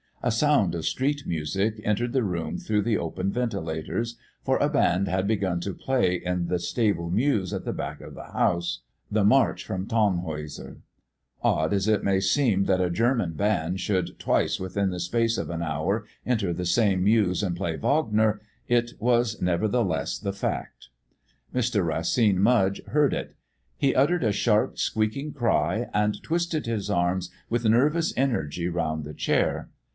[0.23, 5.07] A sound of street music entered the room through the open ventilators, for a band
[5.07, 9.23] had begun to play in the stable mews at the back of the house the
[9.23, 10.77] March from Tannhäuser.
[11.43, 15.49] Odd as it may seem that a German band should twice within the space of
[15.49, 20.89] an hour enter the same mews and play Wagner, it was nevertheless the fact.
[21.53, 21.85] Mr.
[21.85, 23.35] Racine Mudge heard it.
[23.77, 29.15] He uttered a sharp, squeaking cry and twisted his arms with nervous energy round the
[29.15, 29.69] chair.